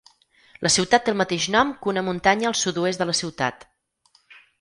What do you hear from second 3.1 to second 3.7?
la ciutat.